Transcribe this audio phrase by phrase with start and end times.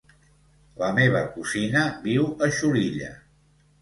[0.83, 3.13] La meva cosina viu a Xulilla.